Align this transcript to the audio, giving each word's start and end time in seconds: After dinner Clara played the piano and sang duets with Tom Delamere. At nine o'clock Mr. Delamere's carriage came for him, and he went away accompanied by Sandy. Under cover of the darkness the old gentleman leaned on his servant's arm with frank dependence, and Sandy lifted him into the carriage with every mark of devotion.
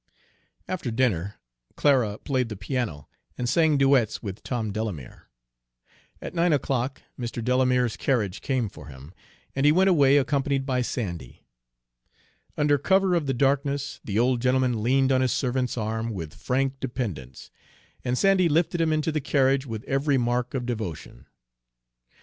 After 0.67 0.89
dinner 0.89 1.35
Clara 1.75 2.17
played 2.17 2.49
the 2.49 2.55
piano 2.55 3.07
and 3.37 3.47
sang 3.47 3.77
duets 3.77 4.23
with 4.23 4.41
Tom 4.41 4.73
Delamere. 4.73 5.29
At 6.19 6.33
nine 6.33 6.53
o'clock 6.53 7.03
Mr. 7.19 7.43
Delamere's 7.45 7.97
carriage 7.97 8.41
came 8.41 8.67
for 8.67 8.87
him, 8.87 9.13
and 9.55 9.63
he 9.63 9.71
went 9.71 9.91
away 9.91 10.17
accompanied 10.17 10.65
by 10.65 10.81
Sandy. 10.81 11.45
Under 12.57 12.79
cover 12.79 13.13
of 13.13 13.27
the 13.27 13.33
darkness 13.35 14.01
the 14.03 14.17
old 14.17 14.41
gentleman 14.41 14.81
leaned 14.81 15.11
on 15.11 15.21
his 15.21 15.31
servant's 15.33 15.77
arm 15.77 16.09
with 16.15 16.33
frank 16.33 16.79
dependence, 16.79 17.51
and 18.03 18.17
Sandy 18.17 18.49
lifted 18.49 18.81
him 18.81 18.91
into 18.91 19.11
the 19.11 19.21
carriage 19.21 19.67
with 19.67 19.83
every 19.83 20.17
mark 20.17 20.55
of 20.55 20.65
devotion. 20.65 21.27